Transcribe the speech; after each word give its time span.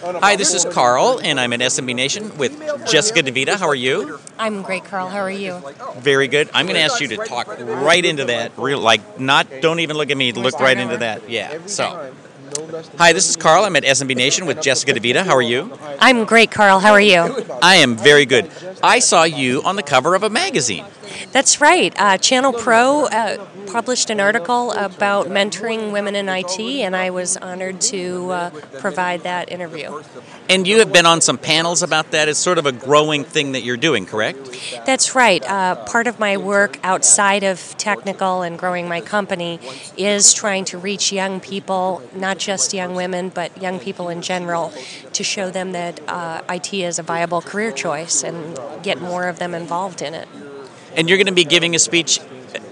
Hi, 0.00 0.36
this 0.36 0.54
is 0.54 0.64
Carl, 0.64 1.20
and 1.22 1.40
I'm 1.40 1.52
at 1.52 1.58
SMB 1.58 1.92
Nation 1.94 2.36
with 2.38 2.56
Jessica 2.86 3.20
DeVita. 3.20 3.56
How 3.56 3.66
are 3.66 3.74
you? 3.74 4.20
I'm 4.38 4.62
great, 4.62 4.84
Carl. 4.84 5.08
How 5.08 5.18
are 5.18 5.30
you? 5.30 5.60
Very 5.96 6.28
good. 6.28 6.48
I'm 6.54 6.66
going 6.66 6.76
to 6.76 6.82
ask 6.82 7.00
you 7.00 7.08
to 7.08 7.16
talk 7.16 7.48
right 7.48 8.04
into 8.04 8.26
that. 8.26 8.52
Real, 8.56 8.78
like, 8.78 9.18
not. 9.18 9.48
Don't 9.60 9.80
even 9.80 9.96
look 9.96 10.10
at 10.10 10.16
me. 10.16 10.30
Look 10.32 10.60
right 10.60 10.78
into 10.78 10.98
that. 10.98 11.28
Yeah. 11.28 11.66
So, 11.66 12.12
hi, 12.98 13.12
this 13.12 13.28
is 13.28 13.36
Carl. 13.36 13.64
I'm 13.64 13.76
at 13.76 13.84
SMB 13.84 14.16
Nation 14.16 14.46
with 14.46 14.60
Jessica 14.60 14.92
DeVita. 14.92 15.24
How 15.24 15.34
are 15.34 15.42
you? 15.42 15.76
I'm 15.98 16.24
great, 16.24 16.50
Carl. 16.50 16.80
How 16.80 16.92
are 16.92 17.00
you? 17.00 17.44
I 17.62 17.76
am 17.76 17.96
very 17.96 18.26
good. 18.26 18.50
I 18.82 18.98
saw 18.98 19.24
you 19.24 19.62
on 19.64 19.76
the 19.76 19.82
cover 19.82 20.14
of 20.14 20.22
a 20.22 20.30
magazine. 20.30 20.84
That's 21.32 21.60
right. 21.60 21.92
Uh, 21.98 22.18
Channel 22.18 22.52
Pro 22.52 23.06
uh, 23.06 23.44
published 23.66 24.10
an 24.10 24.20
article 24.20 24.72
about 24.72 25.26
mentoring 25.26 25.92
women 25.92 26.14
in 26.14 26.28
IT, 26.28 26.60
and 26.60 26.94
I 26.96 27.10
was 27.10 27.36
honored 27.36 27.80
to 27.82 28.30
uh, 28.30 28.50
provide 28.78 29.22
that 29.22 29.50
interview. 29.50 30.02
And 30.48 30.66
you 30.66 30.78
have 30.78 30.92
been 30.92 31.06
on 31.06 31.20
some 31.20 31.38
panels 31.38 31.82
about 31.82 32.12
that. 32.12 32.28
It's 32.28 32.38
sort 32.38 32.58
of 32.58 32.66
a 32.66 32.72
growing 32.72 33.24
thing 33.24 33.52
that 33.52 33.62
you're 33.62 33.76
doing, 33.76 34.06
correct? 34.06 34.38
That's 34.86 35.14
right. 35.14 35.44
Uh, 35.44 35.76
part 35.84 36.06
of 36.06 36.18
my 36.18 36.36
work 36.36 36.78
outside 36.82 37.42
of 37.42 37.76
technical 37.76 38.42
and 38.42 38.58
growing 38.58 38.88
my 38.88 39.00
company 39.00 39.60
is 39.96 40.32
trying 40.32 40.64
to 40.66 40.78
reach 40.78 41.12
young 41.12 41.40
people, 41.40 42.02
not 42.14 42.37
just 42.38 42.72
young 42.72 42.94
women, 42.94 43.28
but 43.28 43.60
young 43.60 43.78
people 43.78 44.08
in 44.08 44.22
general, 44.22 44.72
to 45.12 45.24
show 45.24 45.50
them 45.50 45.72
that 45.72 46.00
uh, 46.08 46.42
IT 46.48 46.72
is 46.72 46.98
a 46.98 47.02
viable 47.02 47.42
career 47.42 47.72
choice 47.72 48.22
and 48.22 48.58
get 48.82 49.00
more 49.00 49.28
of 49.28 49.38
them 49.38 49.54
involved 49.54 50.02
in 50.02 50.14
it. 50.14 50.28
And 50.96 51.08
you're 51.08 51.18
going 51.18 51.26
to 51.26 51.32
be 51.32 51.44
giving 51.44 51.74
a 51.74 51.78
speech 51.78 52.20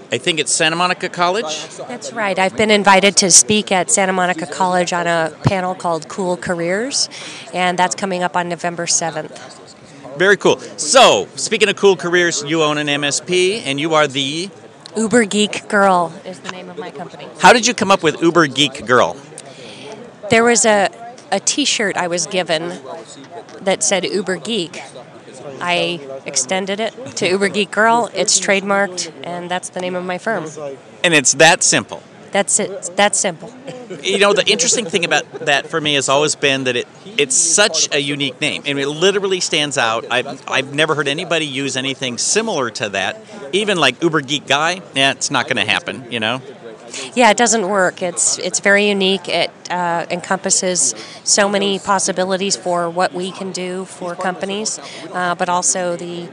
I 0.09 0.17
think 0.17 0.39
it's 0.39 0.53
Santa 0.53 0.77
Monica 0.77 1.09
College. 1.09 1.67
That's 1.79 2.13
right. 2.13 2.39
I've 2.39 2.55
been 2.55 2.71
invited 2.71 3.17
to 3.17 3.29
speak 3.29 3.73
at 3.73 3.91
Santa 3.91 4.13
Monica 4.13 4.45
College 4.45 4.93
on 4.93 5.05
a 5.05 5.33
panel 5.43 5.75
called 5.75 6.07
Cool 6.07 6.37
Careers, 6.37 7.09
and 7.53 7.77
that's 7.77 7.93
coming 7.93 8.23
up 8.23 8.37
on 8.37 8.47
November 8.47 8.85
7th. 8.85 9.37
Very 10.17 10.37
cool. 10.37 10.59
So, 10.77 11.27
speaking 11.35 11.67
of 11.67 11.75
cool 11.75 11.97
careers, 11.97 12.41
you 12.43 12.63
own 12.63 12.77
an 12.77 12.87
MSP 12.87 13.63
and 13.65 13.81
you 13.81 13.95
are 13.95 14.07
the 14.07 14.49
Uber 14.95 15.25
Geek 15.25 15.67
Girl 15.67 16.13
is 16.25 16.39
the 16.39 16.51
name 16.51 16.69
of 16.69 16.77
my 16.77 16.89
company. 16.89 17.27
How 17.39 17.53
did 17.53 17.67
you 17.67 17.73
come 17.73 17.91
up 17.91 18.01
with 18.01 18.21
Uber 18.21 18.47
Geek 18.47 18.85
Girl? 18.85 19.15
There 20.29 20.43
was 20.43 20.65
a 20.65 20.89
a 21.29 21.41
t-shirt 21.41 21.97
I 21.97 22.07
was 22.07 22.25
given 22.25 22.79
that 23.61 23.83
said 23.83 24.05
Uber 24.05 24.37
Geek 24.37 24.81
I 25.61 25.99
extended 26.25 26.79
it 26.79 26.93
to 27.17 27.27
Uber 27.27 27.49
Geek 27.49 27.71
Girl. 27.71 28.09
It's 28.13 28.39
trademarked, 28.39 29.11
and 29.23 29.49
that's 29.49 29.69
the 29.69 29.79
name 29.79 29.95
of 29.95 30.03
my 30.05 30.17
firm. 30.17 30.45
And 31.03 31.13
it's 31.13 31.33
that 31.35 31.63
simple. 31.63 32.03
That's 32.31 32.59
it. 32.59 32.91
That's 32.95 33.17
simple. 33.17 33.53
You 34.01 34.19
know, 34.19 34.33
the 34.33 34.45
interesting 34.45 34.85
thing 34.85 35.05
about 35.05 35.31
that 35.45 35.67
for 35.67 35.79
me 35.79 35.93
has 35.93 36.09
always 36.09 36.35
been 36.35 36.65
that 36.65 36.75
it 36.75 36.87
it's 37.17 37.35
such 37.35 37.93
a 37.93 37.99
unique 37.99 38.39
name, 38.41 38.63
and 38.65 38.77
it 38.77 38.87
literally 38.87 39.39
stands 39.39 39.77
out. 39.77 40.05
I've, 40.11 40.43
I've 40.47 40.75
never 40.75 40.93
heard 40.93 41.07
anybody 41.07 41.45
use 41.45 41.77
anything 41.77 42.17
similar 42.17 42.69
to 42.71 42.89
that. 42.89 43.23
Even 43.53 43.77
like 43.77 44.03
Uber 44.03 44.21
Geek 44.21 44.45
Guy, 44.45 44.81
yeah, 44.93 45.11
it's 45.11 45.31
not 45.31 45.45
going 45.45 45.57
to 45.57 45.65
happen. 45.65 46.11
You 46.11 46.19
know. 46.19 46.41
Yeah, 47.15 47.31
it 47.31 47.37
doesn't 47.37 47.67
work. 47.67 48.01
It's 48.01 48.37
it's 48.39 48.59
very 48.59 48.87
unique. 48.89 49.27
It 49.27 49.51
uh, 49.69 50.05
encompasses 50.09 50.95
so 51.23 51.49
many 51.49 51.79
possibilities 51.79 52.55
for 52.55 52.89
what 52.89 53.13
we 53.13 53.31
can 53.31 53.51
do 53.51 53.85
for 53.85 54.15
companies, 54.15 54.79
uh, 55.13 55.35
but 55.35 55.49
also 55.49 55.95
the 55.95 56.29